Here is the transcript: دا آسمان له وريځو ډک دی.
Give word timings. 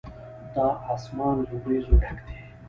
دا 0.55 0.67
آسمان 0.93 1.35
له 1.45 1.53
وريځو 1.61 1.93
ډک 2.03 2.17
دی. 2.25 2.37